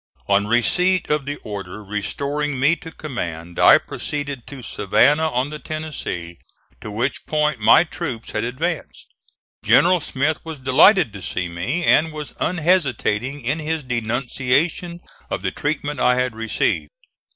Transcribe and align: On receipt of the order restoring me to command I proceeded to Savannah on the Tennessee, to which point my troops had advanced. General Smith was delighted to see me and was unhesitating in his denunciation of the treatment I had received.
On 0.27 0.47
receipt 0.47 1.11
of 1.11 1.27
the 1.27 1.35
order 1.43 1.83
restoring 1.83 2.59
me 2.59 2.75
to 2.77 2.91
command 2.91 3.59
I 3.59 3.77
proceeded 3.77 4.47
to 4.47 4.63
Savannah 4.63 5.29
on 5.31 5.51
the 5.51 5.59
Tennessee, 5.59 6.39
to 6.81 6.89
which 6.89 7.27
point 7.27 7.59
my 7.59 7.83
troops 7.83 8.31
had 8.31 8.43
advanced. 8.43 9.13
General 9.63 9.99
Smith 9.99 10.39
was 10.43 10.57
delighted 10.57 11.13
to 11.13 11.21
see 11.21 11.47
me 11.47 11.83
and 11.83 12.11
was 12.11 12.33
unhesitating 12.39 13.41
in 13.41 13.59
his 13.59 13.83
denunciation 13.83 15.01
of 15.29 15.43
the 15.43 15.51
treatment 15.51 15.99
I 15.99 16.15
had 16.15 16.33
received. 16.33 16.89